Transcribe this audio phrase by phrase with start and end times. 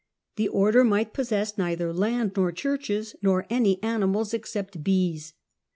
[0.35, 5.35] The Order might possess neither land nor churches, nor any animals, "except bees."